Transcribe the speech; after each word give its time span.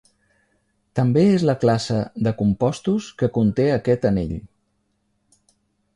També 0.99 1.25
és 1.33 1.43
la 1.49 1.55
classe 1.65 1.99
de 2.29 2.33
compostos 2.41 3.11
que 3.21 3.29
conté 3.39 3.69
aquest 3.77 4.09
anell. 4.15 4.37